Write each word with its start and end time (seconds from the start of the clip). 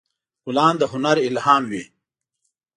ګلان 0.45 0.73
د 0.79 0.83
هنر 0.91 1.17
الهام 1.27 1.63
وي. 1.71 1.83